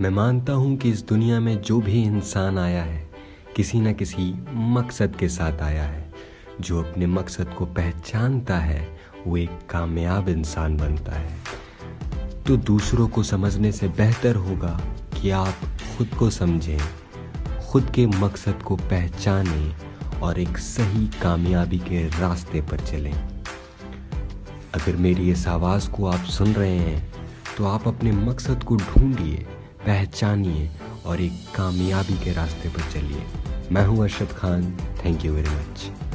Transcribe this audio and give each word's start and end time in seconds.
मैं 0.00 0.10
मानता 0.10 0.52
हूँ 0.52 0.76
कि 0.76 0.90
इस 0.90 1.02
दुनिया 1.02 1.40
में 1.40 1.60
जो 1.62 1.80
भी 1.80 2.02
इंसान 2.02 2.58
आया 2.58 2.82
है, 2.82 3.10
किसी 3.56 3.80
न 3.80 3.92
किसी 3.92 4.34
मकसद 4.50 5.16
के 5.16 5.28
साथ 5.28 5.62
आया 5.62 5.82
है। 5.82 6.12
जो 6.60 6.82
अपने 6.82 7.06
मकसद 7.06 7.48
को 7.48 7.66
पहचानता 7.66 8.58
है, 8.58 8.98
वो 9.26 9.36
एक 9.36 9.50
कामयाब 9.70 10.28
इंसान 10.28 10.76
बनता 10.76 11.12
है। 11.12 11.38
तो 12.46 12.56
दूसरों 12.56 13.08
को 13.08 13.22
समझने 13.22 13.72
से 13.72 13.88
बेहतर 13.88 14.34
होगा 14.34 14.80
कि 15.20 15.30
आप 15.30 15.54
खुद 15.98 16.14
को 16.18 16.30
समझें, 16.30 16.78
खुद 17.70 17.90
के 17.94 18.06
मकसद 18.06 18.62
को 18.62 18.76
पहचानें 18.76 19.74
और 20.20 20.40
एक 20.40 20.58
सही 20.58 21.06
कामयाबी 21.22 21.78
के 21.78 22.08
रास्ते 22.08 22.60
पर 22.60 22.80
चलें। 22.80 23.14
अगर 24.74 24.96
मेरी 24.96 25.30
इस 25.30 25.48
आवाज़ 25.48 25.90
को 25.90 26.06
आप 26.06 26.24
सुन 26.24 26.52
रहे 26.52 26.78
हैं 26.78 27.12
तो 27.56 27.66
आप 27.66 27.88
अपने 27.88 28.12
मकसद 28.12 28.64
को 28.64 28.76
ढूंढिए। 28.76 29.46
पहचानिए 30.08 30.68
और 31.06 31.20
एक 31.20 31.32
कामयाबी 31.54 32.16
के 32.24 32.32
रास्ते 32.32 32.68
पर 32.68 32.90
चलिए। 32.92 33.22
मैं 33.72 33.84
हूँ 33.86 34.02
Arshad 34.02 34.32
Khan. 34.32 34.62
Thank 35.04 35.24
you 35.24 35.32
very 35.32 35.50
much 35.50 36.07